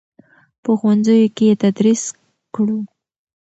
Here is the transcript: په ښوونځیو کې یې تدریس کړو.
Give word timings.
په 0.63 0.71
ښوونځیو 0.79 1.33
کې 1.35 1.45
یې 1.49 1.55
تدریس 1.61 2.03
کړو. 2.55 2.79